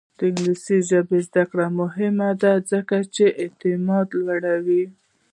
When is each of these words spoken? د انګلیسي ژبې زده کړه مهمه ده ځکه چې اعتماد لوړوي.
د 0.17 0.19
انګلیسي 0.29 0.77
ژبې 0.89 1.19
زده 1.27 1.43
کړه 1.51 1.67
مهمه 1.81 2.29
ده 2.41 2.53
ځکه 2.71 2.95
چې 3.15 3.25
اعتماد 3.41 4.07
لوړوي. 4.19 4.83